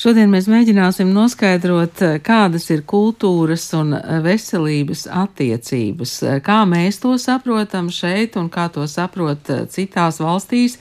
[0.00, 3.92] Šodien mēs mēģināsim noskaidrot, kādas ir kultūras un
[4.24, 6.14] veselības attiecības,
[6.46, 10.78] kā mēs to saprotam šeit un kā to saprot citās valstīs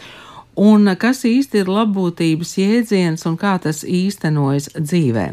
[0.60, 5.26] un kas īsti ir labbūtības jēdziens un kā tas īstenojas dzīvē.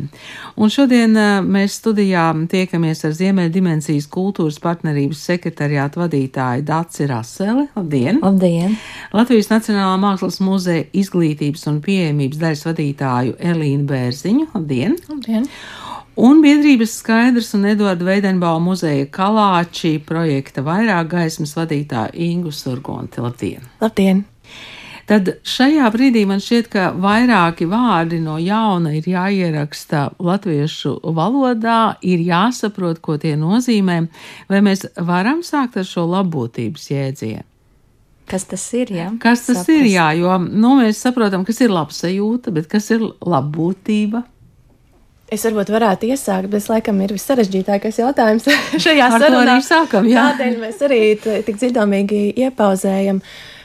[0.56, 7.66] Un šodien eh, mēs studijā tiekamies ar Ziemeļdimensijas kultūras partnerības sekretariātu vadītāju Daci Raseli.
[7.76, 8.20] Labdien!
[8.22, 8.76] Labdien!
[9.16, 14.48] Latvijas Nacionālā mākslas muzeja izglītības un pieejamības daļas vadītāju Elīnu Bērziņu.
[14.54, 14.96] Labdien!
[15.10, 15.50] Labdien!
[16.16, 23.20] Un biedrības skaidrs un Eduarda Veidenbau muzeja Kalāči projekta vairāk gaismas vadītāja Ingu Surgonti.
[23.20, 23.68] Labdien!
[23.82, 24.24] Labdien!
[25.06, 32.22] Tad šajā brīdī man šķiet, ka vairāki vārdi no jauna ir jāieraksta latviešu valodā, ir
[32.26, 34.00] jāsaprot, ko tie nozīmē,
[34.50, 37.46] vai mēs varam sākt ar šo labbūtības jēdzienu.
[38.26, 38.90] Kas tas ir?
[38.90, 39.10] Jā?
[39.22, 39.70] Kas tas Saprast.
[39.70, 39.84] ir?
[39.92, 44.24] Jā, jo nu, mēs saprotam, kas ir labsajūta, bet kas ir labbūtība?
[45.30, 48.46] Es varbūt varētu iesākt, bet tas laikam ir vissarežģītākais jautājums
[48.84, 49.60] šajā sarunā.
[49.62, 50.32] Sākam, jā.
[50.32, 53.22] Tādēļ mēs arī tik dziļdomīgi iepauzējam.
[53.22, 53.55] Uh,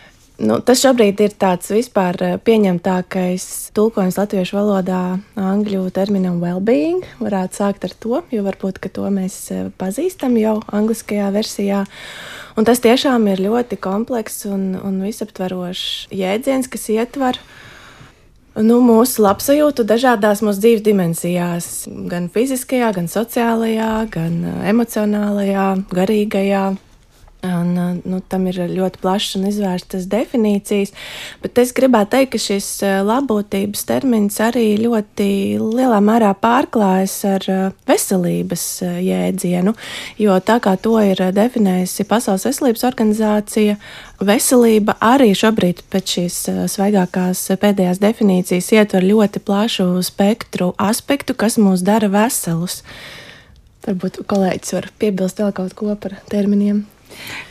[0.42, 3.44] Nu, tas šobrīd ir tāds vispār eh, pieņemtākais
[3.78, 5.02] tulkojums latviešu valodā
[5.38, 7.04] angļu terminam well-being.
[7.20, 11.84] Varētu sākt ar to, jo varbūt to mēs eh, pazīstam jau angliskajā versijā.
[12.58, 17.38] Un tas tiešām ir ļoti komplekss un, un visaptverošs jēdziens, kas ietver
[18.56, 21.68] nu, mūsu labsajūtu dažādās mūsu dzīves dimensijās,
[22.12, 26.72] gan fiziskajā, gan sociālajā, gan eh, emocionālajā, garīgajā
[27.42, 30.92] Un, uh, nu, tam ir ļoti plašas un izvērstas definīcijas,
[31.42, 37.48] bet es gribētu teikt, ka šis uh, labotības termins arī ļoti lielā mērā pārklājas ar
[37.50, 38.66] uh, veselības
[39.02, 39.74] jēdzienu,
[40.22, 43.80] jo tā kā to ir definējusi Pasaules veselības organizācija,
[44.22, 46.40] veselība arī šobrīd pēc šīs
[46.76, 52.84] svaigākās pēdējās definīcijas ietver ļoti plašu spektru aspektu, kas mūs dara veselus.
[53.82, 56.86] Varbūt kolēģis var piebilst vēl kaut ko par terminiem.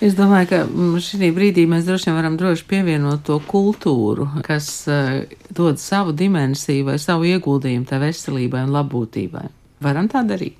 [0.00, 4.68] Es domāju, ka mm, šī brīdī mēs droši vien varam droši pievienot to kultūru, kas
[4.90, 5.22] uh,
[5.56, 9.46] dod savu dimensiju vai savu ieguldījumu tā veselībai un labbūtībai.
[9.80, 10.58] Varam tā darīt.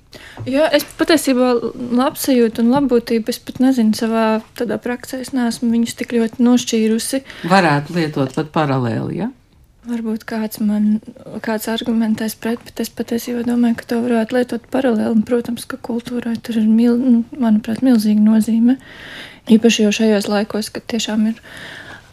[0.49, 1.51] Jā, es patiesībā
[1.93, 4.23] labsajūtu un labbūtību es pat nezinu savā
[4.57, 5.19] tādā praksē.
[5.21, 7.21] Es neesmu viņus tik ļoti nošķīrusi.
[7.51, 9.29] Varētu lietot pat paralēli, ja?
[9.81, 10.99] Varbūt kāds man
[11.41, 15.09] kāds argumentēs pret, bet es patiesībā domāju, ka to varētu lietot paralēli.
[15.15, 18.75] Un, protams, ka kultūrai tur ir, mil, nu, manuprāt, milzīga nozīme.
[19.49, 21.39] Īpaši jau šajos laikos, kad tiešām ir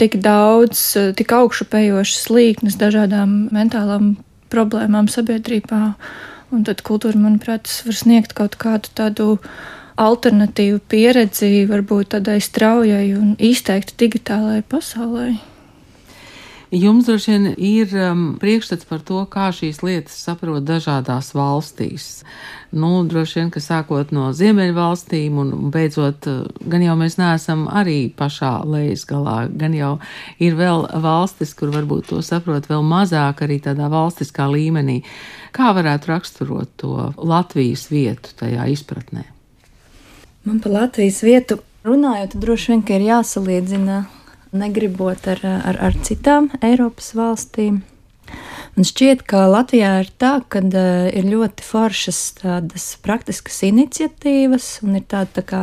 [0.00, 0.80] tik daudz,
[1.18, 4.14] tik augšupejošas līknes dažādām mentālām
[4.48, 5.82] problēmām sabiedrībā.
[6.56, 9.28] Un tad kultūra, manuprāt, var sniegt kaut kādu tādu
[10.00, 15.28] alternatīvu pieredzi, varbūt tādai straujai un izteikti digitālajai pasaulē.
[16.70, 22.08] Jums droši vien ir um, priekšstats par to, kā šīs lietas saprot dažādās valstīs.
[22.76, 28.10] Nu, droši vien, ka sākot no Ziemeļvalstīm un beidzot, uh, gan jau mēs neesam arī
[28.12, 29.94] pašā lejas galā, gan jau
[30.44, 35.00] ir vēl valstis, kur varbūt to saprot vēl mazāk arī tādā valstiskā līmenī.
[35.56, 39.24] Kā varētu raksturot to Latvijas vietu tajā izpratnē?
[40.44, 44.02] Man par Latvijas vietu runājot, droši vien, ir jāsalīdzina
[44.52, 47.82] negribot ar, ar, ar citām Eiropas valstīm.
[48.76, 55.00] Man šķiet, ka Latvijā ir tā, ka uh, ir ļoti foršas tādas praktiskas iniciatīvas, un
[55.00, 55.62] ir tāda tā kā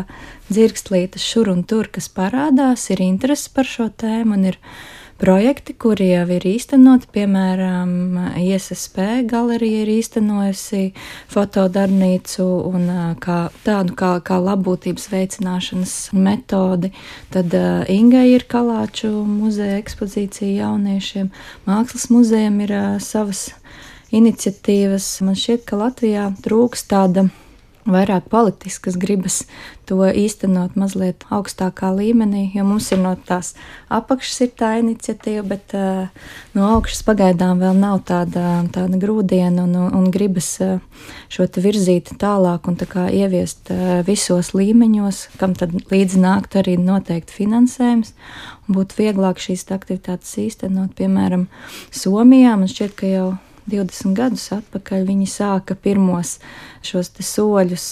[0.50, 4.60] dzirkstlītes šur un tur, kas parādās, ir interesi par šo tēmu, un ir
[5.22, 7.92] projekti, kuri jau ir īstenoti, piemēram,
[8.42, 9.00] ISSP
[9.30, 10.82] galerija ir īstenojusi
[11.32, 12.90] fotodarbnīcu un
[13.24, 16.92] kā, tādu kā, kā labbūtības veicināšanas metodi.
[17.34, 21.32] Tad uh, Ingai ir Kalāču muzeja ekspozīcija jauniešiem,
[21.70, 23.48] Mākslas muzejam ir uh, savas
[24.16, 25.08] iniciatīvas.
[25.26, 27.30] Man šķiet, ka Latvijā trūks tāda
[27.86, 29.44] vairāk politiskas gribas
[29.86, 33.54] to īstenot mazliet augstākā līmenī, jo mums ir no tās
[33.94, 36.10] apakšas ir tā iniciatīva, bet uh,
[36.58, 40.80] no augšas pagaidām vēl nav tāda, tāda grūdiena un, un gribas uh,
[41.30, 46.58] šo te virzīt tālāk un tā kā ieviest uh, visos līmeņos, kam tad līdzi nākt
[46.58, 48.16] arī noteikti finansējums
[48.66, 51.46] un būtu vieglāk šīs aktivitātes īstenot, piemēram,
[51.94, 52.58] Somijā.
[52.58, 53.28] Man šķiet, ka jau
[53.72, 56.38] 20 gadus atpakaļ viņi sāka pirmos
[56.86, 57.88] šos soļus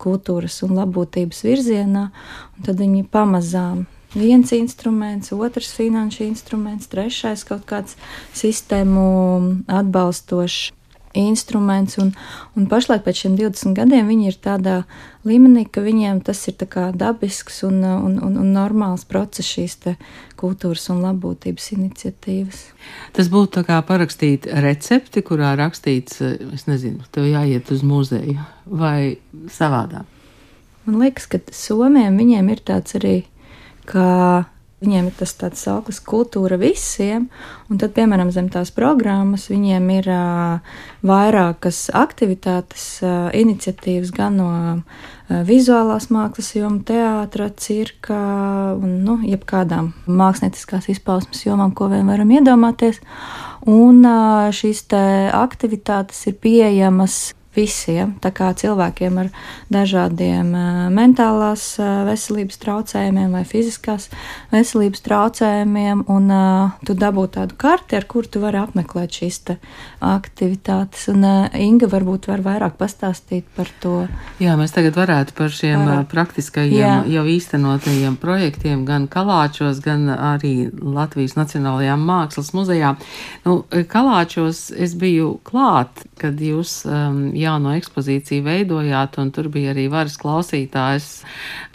[0.00, 2.08] kultūras un labbūtības virzienā,
[2.56, 3.84] un tad viņi pamazām
[4.16, 7.98] viens instruments, otrs finanšu instruments, trešais kaut kāds
[8.36, 9.06] sistēmu
[9.68, 10.72] atbalstošs
[11.16, 11.96] instruments.
[12.02, 12.12] Un,
[12.56, 14.76] un pašlaik pēc šiem 20 gadiem viņi ir tādā
[15.26, 16.56] līmenī, ka viņiem tas ir
[16.94, 19.78] dabisks un, un, un, un normāls process šīs
[20.36, 22.64] kultūras un labbūtības iniciatīvas.
[23.16, 29.16] Tas būtu kā parakstīt recepti, kurā rakstīts, es nezinu, tev jāiet uz muzeju vai
[29.52, 30.04] savādāk.
[30.86, 33.16] Man liekas, ka Somijam viņiem ir tāds arī,
[33.90, 34.46] ka
[34.76, 37.30] Viņiem ir tas tāds sauklis kultūra visiem,
[37.72, 44.48] un tad, piemēram, zem tās programmas viņiem ir uh, vairākas aktivitātes, uh, iniciatīvas gan no
[44.52, 48.20] uh, vizuālās mākslas joma, teātra, cirka
[48.76, 53.00] un, nu, jebkādām mākslinieckās izpausmes jomām, ko vien varam iedomāties.
[53.64, 54.84] Un uh, šīs
[55.32, 59.30] aktivitātes ir pieejamas visiem, tā kā cilvēkiem ar
[59.72, 60.52] dažādiem
[60.94, 64.08] mentālās veselības traucējumiem vai fiziskās
[64.52, 66.30] veselības traucējumiem, un
[66.86, 69.40] tu dabū tādu karti, ar kuru tu vari apmeklēt šīs
[70.04, 71.08] aktivitātes.
[71.12, 71.24] Un
[71.56, 73.94] Inga varbūt var vairāk pastāstīt par to.
[74.42, 76.08] Jā, mēs tagad varētu par šiem vairāk.
[76.12, 76.94] praktiskajiem Jā.
[77.18, 82.94] jau īstenotajiem projektiem gan Kalāčos, gan arī Latvijas Nacionālajā mākslas muzejā.
[83.44, 83.58] Nu,
[83.90, 90.18] Kalāčos es biju klāt, kad jūs um, jauno ekspozīciju veidojāt, un tur bija arī varas
[90.20, 91.08] klausītājs,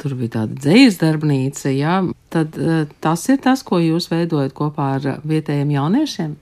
[0.01, 1.97] tur bija tāda dzējas darbnīca, jā,
[2.33, 6.39] tad eh, tas ir tas, ko jūs veidojat kopā ar vietējiem jauniešiem?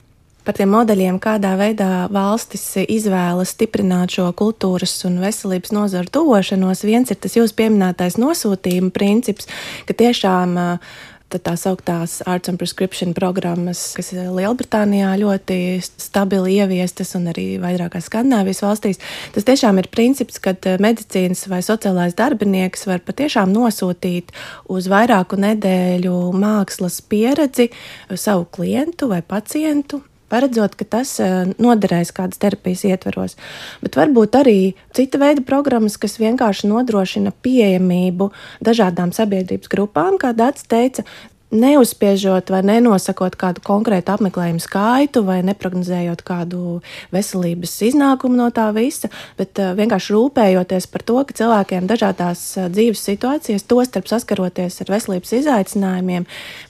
[0.47, 7.11] Par tiem modeļiem, kādā veidā valstis izvēlas stiprināt šo kultūras un veselības nozaru tuvošanos, viens
[7.11, 9.45] ir tas jūsu pieminētais nosūtījuma princips,
[9.85, 10.95] ka tiešām uh,
[11.29, 17.59] Tad tā sauktās Arts and Prescription programmas, kas ir Lielbritānijā ļoti stabili ieviestas un arī
[17.61, 19.01] vairākās Skandināvijas valstīs.
[19.35, 24.33] Tas tiešām ir princips, ka eh, medicīnas vai sociālais darbinieks var patiešām nosūtīt
[24.73, 27.69] uz vairāku nedēļu mākslas pieredzi
[28.17, 33.35] savu klientu vai pacientu paredzot, ka tas eh, noderēs kādas terapijas ietveros.
[33.83, 34.59] Bet varbūt arī
[34.95, 38.31] cita veida programmas, kas vienkārši nodrošina pieejamību
[38.65, 41.05] dažādām sabiedrības grupām, kā Dārts teica,
[41.49, 46.79] neuzspiežot vai nenosakot kādu konkrētu apmeklējumu skaitu vai neprognozējot kādu
[47.13, 49.09] veselības iznākumu no tā visa,
[49.39, 54.93] bet uh, vienkārši rūpējoties par to, ka cilvēkiem dažādās uh, dzīves situācijās, tostarp saskaroties ar
[54.93, 56.27] veselības izaicinājumiem,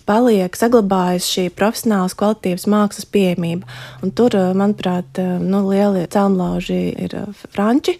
[0.08, 3.68] paliek saglabājas šī profesionālas kvalitātes mākslas pieejamība.
[4.06, 7.18] Un tur, uh, manuprāt, nu, lieli celmlauži ir
[7.52, 7.98] franči,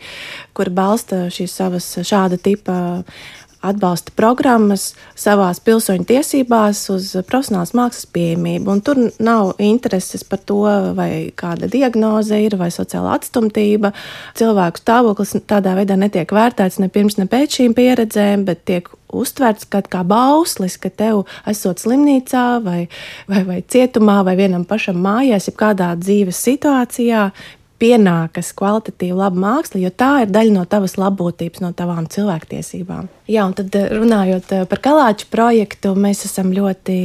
[0.56, 2.80] kur balsta šīs savas šāda tipa
[3.66, 8.72] atbalsta programmas savās pilsoņu tiesībās uz profesionālas mākslas pieejamību.
[8.72, 10.62] Un tur nav intereses par to,
[10.96, 13.92] vai kāda diagnoze ir, vai sociāla atstumtība.
[14.40, 19.68] Cilvēku stāvoklis tādā veidā netiek vērtēts ne pirms, ne pēc šīm pieredzēm, bet tiek uztverts
[19.70, 22.82] kā, kā bauslis, ka tev esot slimnīcā vai,
[23.30, 27.30] vai, vai cietumā vai vienam pašam mājās, jebkādā dzīves situācijā,
[27.80, 33.08] pienākas kvalitatīva laba māksla, jo tā ir daļa no tavas labbūtības, no tavām cilvēktiesībām.
[33.30, 36.98] Jā, un tad eh, runājot eh, par kalāču projektu, mēs esam ļoti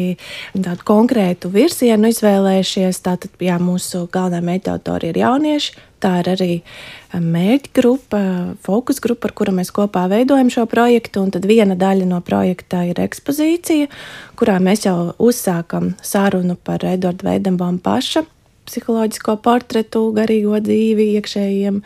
[0.88, 3.02] konkrētu virzienu izvēlējušies.
[3.04, 5.76] Tātad, jā, mūsu galvenā mērķautori ir jaunieši.
[6.04, 8.22] Tā ir arī eh, mērķa grupa,
[8.64, 11.22] fokus grupa, ar kuru mēs kopā veidojam šo projektu.
[11.22, 13.92] Un tad viena daļa no projekta ir ekspozīcija,
[14.40, 18.26] kurā mēs jau uzsākam sarunu par Edvardu Veidembaum pašu
[18.68, 21.82] psiholoģisko portretu, garīgo dzīvi, iekšējiem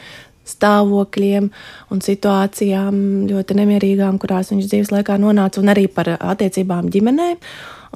[0.49, 1.49] stāvokļiem
[1.93, 7.35] un situācijām ļoti nemierīgām, kurās viņš dzīves laikā nonāca, un arī par attiecībām ģimenē.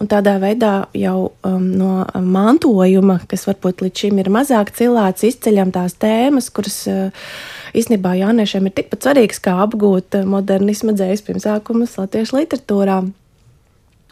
[0.00, 5.72] Un tādā veidā jau um, no mantojuma, kas varbūt līdz šim ir mazāk cilāts, izceļam
[5.74, 7.34] tās tēmas, kuras uh,
[7.76, 13.02] īstenībā jauniešiem ir tikpat svarīgas kā apgūt modernisma dzējas pirmsākumus latviešu literatūrā.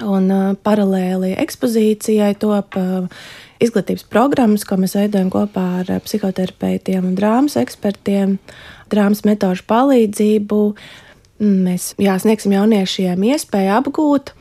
[0.00, 3.08] Un uh, paralēli ekspozīcijai top uh,
[3.60, 8.38] izglītības programmas, ko mēs veidojam kopā ar uh, psihoterapeitiem un drāmas ekspertiem,
[8.92, 10.60] drāmas metožu palīdzību.
[11.40, 14.32] Mēs jā, sniegsim jauniešiem iespēju apgūt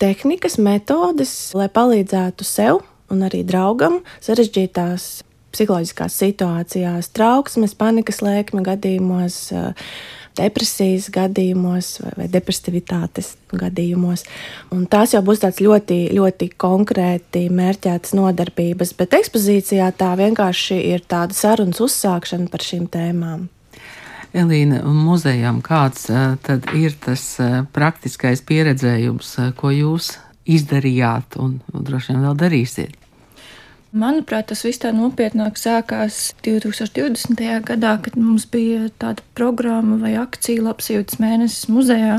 [0.00, 5.22] tehnikas, metodes, lai palīdzētu sev un arī draugam sarežģītās
[5.54, 9.40] psiholoģiskās situācijās, trauksmes, panikas lēkmes gadījumos.
[9.54, 9.96] Uh,
[10.38, 14.24] depresijas gadījumos vai, vai depresivitātes gadījumos.
[14.74, 21.04] Un tās jau būs tāds ļoti, ļoti konkrēti mērķētas nodarbības, bet ekspozīcijā tā vienkārši ir
[21.08, 23.48] tāda sarunas uzsākšana par šīm tēmām.
[24.34, 26.08] Elīna, muzejām kāds
[26.42, 27.22] tad ir tas
[27.76, 30.16] praktiskais pieredzējums, ko jūs
[30.50, 33.03] izdarījāt un, droši vien vēl darīsiet?
[33.94, 37.38] Manuprāt, tas viss tā nopietnāk sākās 2020.
[37.62, 42.16] gadā, kad mums bija tāda programma vai akcija Labsajūtas mēnesis muzejā,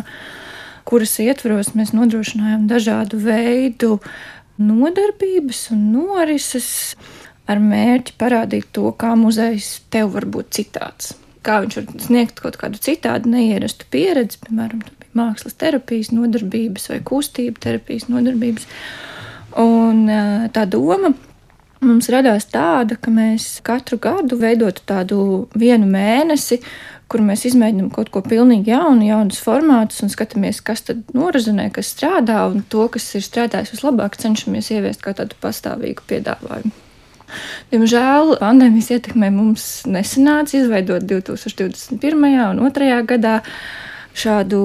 [0.88, 3.98] kuras ietvaros mēs nodrošinājām dažādu veidu
[4.56, 6.70] nodarbības un norises
[7.52, 11.12] ar mērķi parādīt to, kā muzejs tev var būt citāds.
[11.44, 17.68] Kā viņš var sniegt kaut kādu citādu, neierastu pieredzi, piemēram, mākslas terapijas nodarbības vai kustību
[17.68, 18.72] terapijas nodarbības.
[19.60, 20.06] Un
[20.56, 21.12] tā doma
[21.86, 25.20] mums radās tāda, ka mēs katru gadu veidotu tādu
[25.58, 26.60] vienu mēnesi,
[27.12, 31.94] kur mēs izmēģinām kaut ko pilnīgi jaunu, jaunus formātus un skatāmies, kas tad norazonē, kas
[31.94, 36.74] strādā, un to, kas ir strādājis vislabāk, cenšamies ieviest kā tādu pastāvīgu piedāvājumu.
[37.72, 41.98] Diemžēl pandēmijas ietekmē mums nesanāca izveidot 2021.
[42.02, 43.00] un 2022.
[43.10, 43.40] gadā
[44.16, 44.62] šādu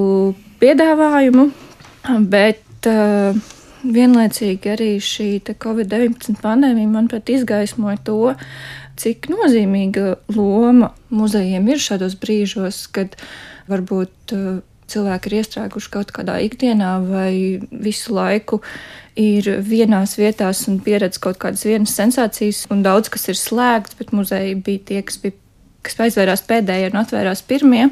[0.61, 1.49] piedāvājumu,
[2.31, 3.41] bet uh,
[3.85, 8.35] vienlaicīgi arī šī Covid-19 pandēmija, manuprāt, izgaismoja to,
[9.01, 13.17] cik nozīmīga loma muzejiem ir šādos brīžos, kad
[13.71, 14.61] varbūt uh,
[14.91, 17.33] cilvēki ir iestrēguši kaut kādā ikdienā vai
[17.71, 18.61] visu laiku
[19.21, 24.15] ir vienās vietās un pieredz kaut kādas vienas sensācijas, un daudz kas ir slēgts, bet
[24.17, 25.37] muzeji bija tie, kas, bija,
[25.87, 27.89] kas aizvērās pēdējie un atvērās pirmie.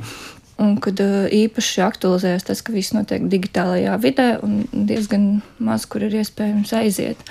[0.58, 6.16] Un kad īpaši aktualizējas tas, ka viss notiek digitālajā vidē un diezgan maz, kur ir
[6.18, 7.22] iespējams aiziet.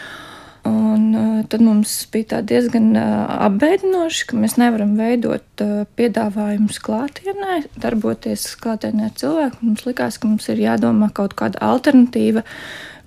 [0.68, 1.12] Un,
[1.48, 5.64] tad mums bija diezgan apbēdinoši, ka mēs nevaram veidot
[6.00, 9.60] piedāvājumus klātienē, darboties klātienē cilvēku.
[9.64, 12.44] Mums likās, ka mums ir jādomā kaut kāda alternatīva,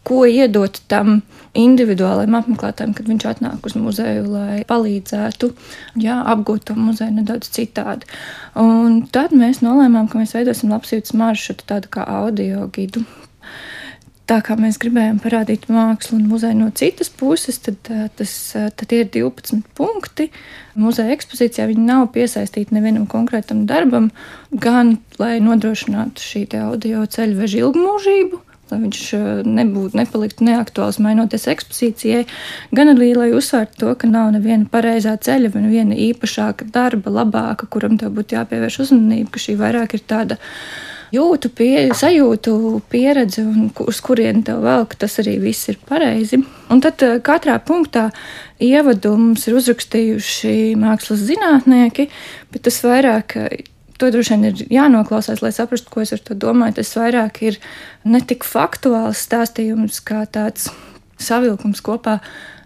[0.06, 1.20] ko iedot tam
[1.58, 5.50] individuālajam apmeklētājam, kad viņš atnāk uz muzeju, lai palīdzētu
[6.00, 8.08] jā, apgūt to muzeju nedaudz citādi.
[8.58, 13.04] Un tad mēs nolēmām, ka mēs veidosim labsajūtas maršrutu, tādu kā audio gidu.
[14.30, 19.08] Tā kā mēs gribējām parādīt mākslu un muzeju no citas puses, tad, tas, tad ir
[19.10, 20.28] 12 punkti.
[20.78, 24.12] Muzeja ekspozīcijā viņi nav piesaistīti nevienam konkrētam darbam,
[24.54, 28.38] gan lai nodrošinātu šī audio ceļu veža ilgmūžību,
[28.72, 32.26] lai viņš eh, nebūtu, nepaliktu neaktuāls mainoties ekspozīcijai,
[32.76, 37.68] gan arī, lai uzsvērtu to, ka nav neviena pareizā ceļa, vai neviena īpašāka darba, labāka,
[37.70, 40.38] kuram tev būtu jāpievērš uzmanība, ka šī vairāk ir tāda
[41.14, 42.54] jūtu, pie, sajūtu
[42.92, 46.42] pieredze, un uz kurieni tev vēl, ka tas arī viss ir pareizi.
[46.70, 48.08] Un tad eh, katrā punktā
[48.62, 52.10] ievadu mums ir uzrakstījuši mākslas zinātnieki,
[52.54, 53.38] bet tas vairāk
[54.00, 56.78] to droši vien ir jānoklausās, lai saprastu, ko es ar to domāju.
[56.80, 57.60] Tas vairāk ir
[58.08, 60.70] ne tik faktuāls stāstījums, kā tāds
[61.20, 62.18] savilkums kopā,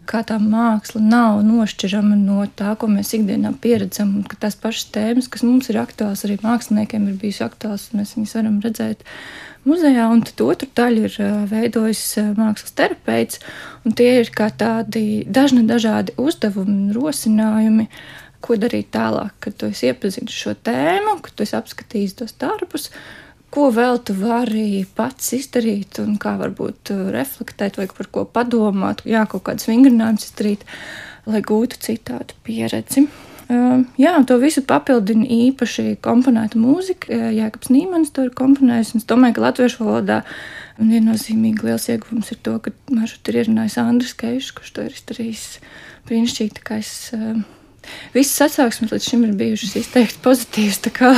[0.08, 4.90] kā tā māksla nav nošķirama no tā, ko mēs ikdienā pieredzam, un ka tās pašas
[4.94, 9.04] tēmas, kas mums ir aktuāls, arī māksliniekiem ir bijusi aktuāls, un mēs viņus varam redzēt
[9.64, 11.16] muzejā, un tad otru daļu ir
[11.50, 12.02] veidojis
[12.36, 13.40] mākslas terapeits,
[13.84, 17.88] un tie ir kā tādi dažni dažādi uzdevumi un rosinājumi,
[18.44, 22.90] ko darīt tālāk, kad tu esi iepazinis šo tēmu, kad tu esi apskatījis tos darbus,
[23.54, 29.24] ko vēl tu vari pats izdarīt un kā varbūt reflektēt vai par ko padomāt, jā,
[29.30, 30.66] kaut kāds vingrinājums izdarīt,
[31.30, 33.06] lai gūtu citādu pieredzi.
[33.44, 37.10] Uh, jā, to visu papildina īpaši komponēta mūzika.
[37.12, 38.94] Uh, Jēkabs Nīmans to ir komponējis.
[38.96, 40.22] Es domāju, ka latviešu valodā
[40.78, 45.44] viennozīmīgi liels ieguvums ir to, ka maršrutu ir ierunājis Andris Keišs, kurš to ir izdarījis
[46.08, 46.56] brīnišķīgi.
[46.56, 46.94] Tā kā es
[48.14, 50.80] Visas atsauksmes līdz šim ir bijušas izteikti pozitīvas.
[50.84, 51.10] Tā kā,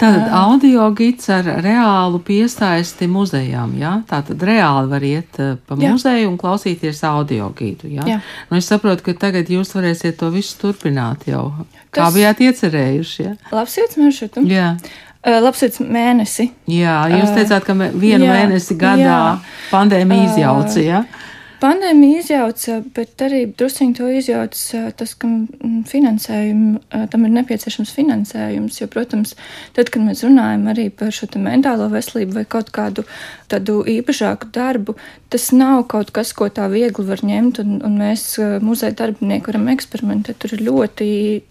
[0.00, 3.76] Tātad uh, audio gids ar reālu piesaisti muzejām.
[3.78, 3.98] Ja?
[4.10, 5.92] Tātad reāli var iet pa jā.
[5.92, 7.90] muzeju un klausīties audio gidu.
[7.92, 8.06] Ja?
[8.08, 8.20] Jā.
[8.50, 11.50] Nu, es saprotu, ka tagad jūs varēsiet to visu turpināt jau.
[11.88, 12.16] Kā Tas...
[12.16, 13.28] bijāt iecerējuši?
[13.28, 13.36] Ja?
[13.54, 14.46] Labs jūtas maršrutu.
[14.50, 14.72] Jā.
[15.18, 16.50] Uh, Labs mēnesi.
[16.70, 19.22] Jā, jūs teicāt, ka vienu jā, mēnesi gadā jā.
[19.72, 20.82] pandēmija izjauca.
[20.84, 21.02] Ja?
[21.58, 28.78] Pandēmija izjauca, bet arī druskuļi to izjauca tas, ka mm, finansējumu, tam ir nepieciešams finansējums.
[28.78, 29.34] Jo, protams,
[29.74, 33.02] tad, kad mēs runājam arī par šo mentālo veselību vai kaut kādu
[33.50, 34.94] tādu īpašāku darbu,
[35.34, 38.28] tas nav kaut kas, ko tā viegli var ņemt, un, un mēs
[38.62, 40.38] muzeja darbinieki varam eksperimentēt.
[40.38, 41.08] Tur ir ļoti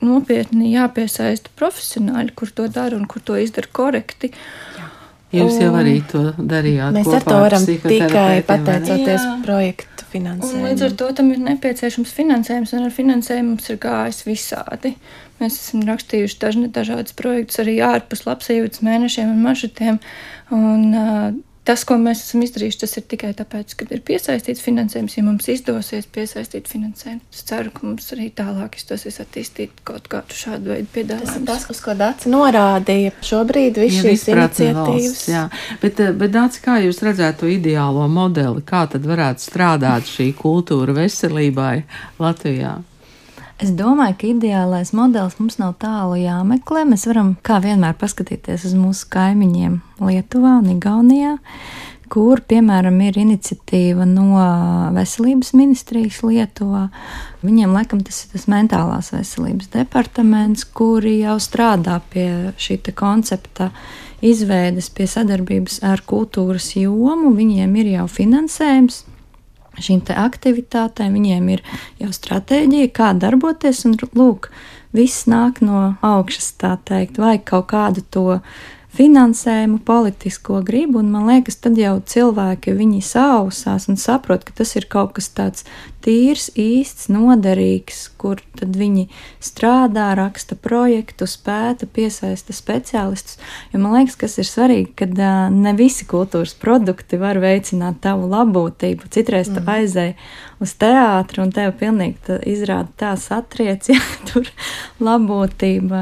[0.08, 4.32] nopietni jāpiesaista profesionāļi, kur to dara un kur to izdara korekti.
[4.32, 4.76] Jā.
[5.36, 6.96] Jūs jau arī to darījāt.
[6.96, 9.34] Mēs ar to varam tikai pateicoties Jā.
[9.43, 10.62] projektu finansējumu.
[10.62, 14.93] Un līdz ar to tam ir nepieciešams finansējums, un ar finansējumu mums ir gājis visādi.
[15.41, 20.00] Mēs esam rakstījuši dažne, dažādas projektus arī ārpus labsajūtas mēnešiem un maršrutiem.
[20.55, 21.27] Un, uh,
[21.67, 25.17] Tas, ko mēs esam izdarījuši, tas ir tikai tāpēc, ka ir piesaistīts finansējums.
[25.17, 30.38] Ja mums izdosies piesaistīt finansējumu, es ceru, ka mums arī tālāk izdosies attīstīt kaut kādu
[30.38, 31.43] šādu veidu piedāvājumu.
[31.50, 34.79] Tas, tas, uz ko Dārts norādīja, šobrīd viss šīs iniciatīvas.
[34.88, 35.45] Valsts, jā,
[35.83, 40.95] bet, bet Dārts, kā jūs redzētu to ideālo modeli, kā tad varētu strādāt šī kultūra
[41.03, 41.81] veselībai
[42.24, 42.77] Latvijā?
[43.58, 46.84] Es domāju, ka ideālais modelis mums nav tālu jāmeklē.
[46.86, 51.32] Mēs varam, kā vienmēr, paskatīties uz mūsu kaimiņiem Lietuvā un Igaunijā,
[52.14, 54.44] kur, piemēram, ir iniciatīva no
[54.94, 56.86] Veselības ministrijas Lietuvā.
[57.42, 62.30] Viņiem, laikam, tas ir tas mentālās veselības departaments, kuri jau strādā pie
[62.62, 63.72] šī koncepta
[64.22, 67.34] izveides, pie sadarbības ar kultūras jomu.
[67.34, 69.08] Viņiem ir jau finansējums.
[69.84, 71.62] Šīm aktivitātēm viņiem ir
[72.01, 74.50] jau stratēģija, kā darboties, un lūk,
[74.96, 78.39] viss nāk no augšas, tā teikt, vai kaut kādu to
[78.98, 84.74] finansējumu, politisko gribu, un man liekas, tad jau cilvēki viņi sausās un saprot, ka tas
[84.79, 85.67] ir kaut kas tāds
[86.06, 89.08] tīrs, īsts, noderīgs, kur tad viņi
[89.44, 93.38] strādā, raksta projektus, pēta, piesaista speciālistus.
[93.74, 98.30] Jo man liekas, kas ir svarīgi, ka uh, ne visi kultūras produkti var veicināt tavu
[98.32, 99.10] labklājību.
[99.13, 99.58] Citreiz mm.
[99.58, 100.16] tu aizēji
[100.63, 104.00] uz teātru un tev pilnīgi izrāda tā satriec, ja
[104.30, 104.48] tur
[105.04, 106.01] labklājība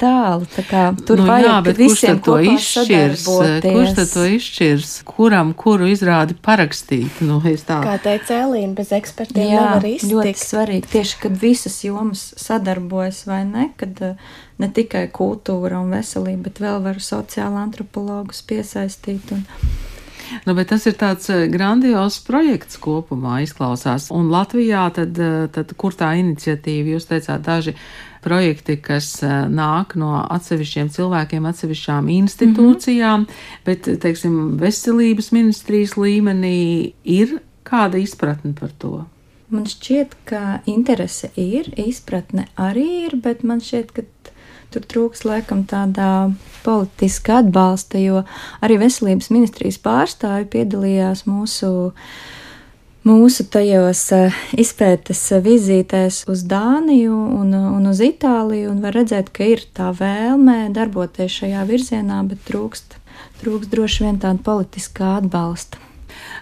[0.00, 0.48] tālu.
[0.54, 3.26] Tā kā tur nu, vajag jā, bet visiem to izšķirs?
[3.64, 4.94] Kurš tad to izšķirs?
[5.08, 7.22] Kuram kuru izrādi parakstīt?
[7.24, 8.92] Nu, Kā teica Elīna, bez
[9.28, 10.12] ekspertiem Jā, nevar iztikt.
[10.12, 14.16] ļoti svarīgi tieši, kad visas jomas sadarbojas vai ne, kad uh,
[14.58, 19.32] ne tikai kultūra un veselība, bet vēl var sociāla antropologus piesaistīt.
[19.32, 19.46] Un,
[20.44, 24.10] Nu, bet tas ir tāds eh, grandios projekts kopumā, izklausās.
[24.12, 27.72] Un Latvijā, tad, eh, tad kur tā iniciatīva, jūs teicāt, daži
[28.20, 33.64] projekti, kas nāk no atsevišķiem cilvēkiem, atsevišķām institūcijām, mm -hmm.
[33.64, 39.06] bet, teiksim, veselības ministrijas līmenī ir kāda izpratne par to?
[39.48, 44.04] Man šķiet, ka interese ir, izpratne arī ir, bet man šķiet, ka
[44.74, 46.30] tur trūks laikam tādā
[46.66, 48.24] politiska atbalsta, jo
[48.60, 51.70] arī veselības ministrijas pārstāvi piedalījās mūsu.
[53.08, 59.48] Mūsu tajos eh, izpētes vizītēs uz Dāniju un, un uz Itāliju, un var redzēt, ka
[59.48, 62.98] ir tā vēlme darboties šajā virzienā, bet trūkst,
[63.40, 65.87] trūkst droši vien tāda politiskā atbalsta.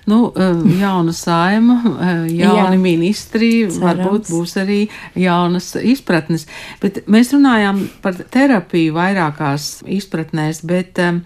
[0.06, 3.80] Nu, eh, jauna saima, eh, jauni Jā, ministri, cerams.
[3.83, 6.47] varbūt būs arī jaunas izpratnes.
[6.80, 11.18] Bet mēs runājām par terapiju vairākās izpratnēs, bet eh,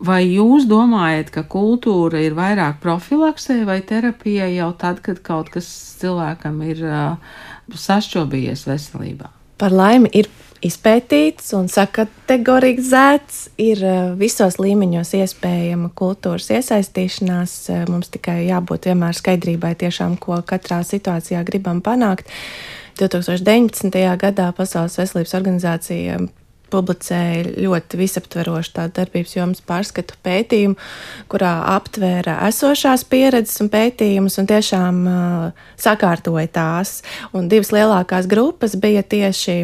[0.00, 5.68] vai jūs domājat, ka kultūra ir vairāk profilaksē vai terapija jau tad, kad kaut kas
[6.00, 6.80] cilvēkam ir
[7.72, 9.28] sašķobījies veselībā?
[9.56, 10.28] Par laimi ir
[10.66, 13.40] izpētīts un sakategorizēts.
[13.62, 17.58] Ir eh, visos līmeņos iespējama kultūras iesaistīšanās.
[17.72, 22.30] Eh, mums tikai jābūt vienmēr skaidrībai, tiešām, ko katrā situācijā gribam panākt.
[23.00, 23.92] 2019.
[24.20, 26.20] gadā Pasaules veselības organizācija
[26.72, 30.76] publicēja ļoti visaptverošu tādu darbības jomas pārskatu pētījumu,
[31.30, 37.00] kurā aptvēra esošās pieredzes un pētījumus un tiešām uh, sakārtoja tās.
[37.36, 39.60] Un divas lielākās grupas bija tieši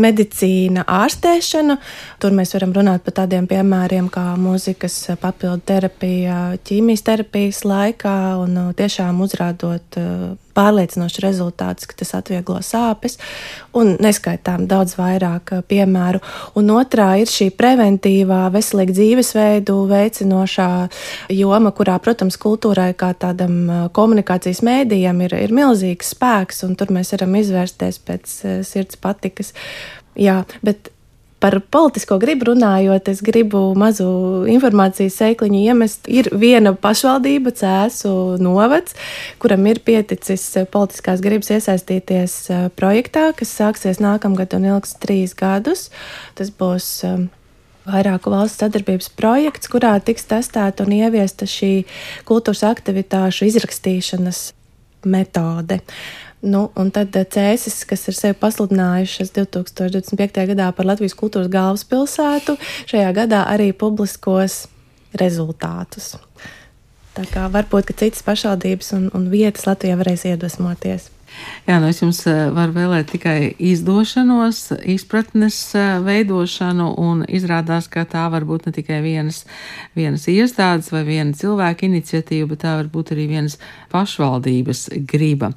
[0.00, 1.76] medicīna, ārstēšana.
[2.22, 8.58] Tur mēs varam runāt par tādiem piemēriem kā mūzikas papildu terapija, ķīmijas terapijas laikā un
[8.58, 13.18] uh, tiešām uzrādot uh, pārliecinošs rezultāts, ka tas atvieglo sāpes
[13.76, 16.22] un neskaitām daudz vairāk piemēru.
[16.58, 20.70] Un otrā ir šī preventīvā, veselīga dzīvesveidu veicinošā
[21.34, 27.14] joma, kurā, protams, kultūrai kā tādam komunikācijas mēdījam ir, ir milzīgs spēks, un tur mēs
[27.16, 29.54] varam izvērsties pēc sirds patikas.
[30.14, 30.93] Jā, bet
[31.44, 34.06] par politisko gribu runājot, es gribu mazu
[34.48, 36.08] informācijas sēkliņu iemest.
[36.08, 38.96] Ir viena pašvaldība, Cēsu novads,
[39.42, 45.90] kuram ir pieticis politiskās gribas iesaistīties eh, projektā, kas sāksies nākamgad un ilgs trīs gadus.
[46.38, 47.26] Tas būs eh,
[47.92, 51.74] vairāku valstu sadarbības projekts, kurā tiks testēta un ieviesta šī
[52.24, 54.46] kultūras aktivitāšu izrakstīšanas
[55.04, 55.82] metode.
[56.44, 60.42] Nu, un tad eh, Cēsis, kas ir sevi pasludinājušas 2025.
[60.50, 62.58] gadā par Latvijas kultūras galvaspilsētu,
[62.90, 64.66] šajā gadā arī publiskos
[65.16, 66.14] rezultātus.
[67.16, 71.08] Tā kā varbūt citas pašvaldības un, un vietas Latvijā varēs iedvesmoties.
[71.64, 74.58] Jā, nu es jums eh, varu vēlēt tikai izdošanos,
[74.92, 79.38] izpratnes eh, veidošanu, un izrādās, ka tā var būt ne tikai vienas,
[79.96, 83.56] vienas iestādes vai viena cilvēka iniciatīva, bet tā var būt arī vienas
[83.94, 85.54] pašvaldības griba.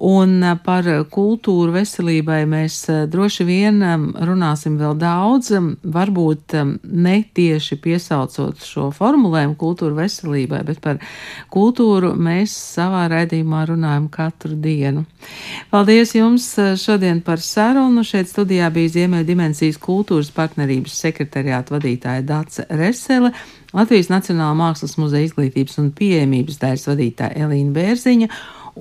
[0.00, 2.78] Un eh, par kultūru veselībai mēs
[3.12, 3.84] droši vien
[4.16, 5.52] runāsim vēl daudz,
[5.84, 6.56] varbūt
[6.88, 11.04] ne tieši piesaucot šo formulējumu kultūra veselībai, bet par
[11.52, 15.04] kultūru mēs savā raidījumā runājam katru dienu.
[15.70, 18.04] Paldies jums eh, šodien par sarunu.
[18.06, 23.32] Šeit studijā bija Ziemeļa dimensijas kultūras partnerības sekretariāta vadītāja Dāca Resele,
[23.76, 28.30] Latvijas Nacionālā mākslas muzeja izglītības un pieejamības daļas vadītāja Elīna Bērziņa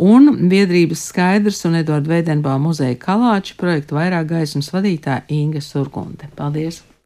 [0.09, 6.31] un biedrības skaidrs un Edvarda Veidenbā muzeja Kalāča projektu vairāk gaismas vadītāja Inga Surgunde.
[6.37, 6.88] Paldies!